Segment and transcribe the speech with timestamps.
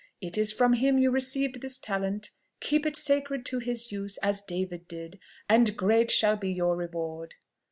[0.19, 4.41] It is from him you received this talent keep it sacred to his use, as
[4.41, 7.35] David did, and great shall be your reward!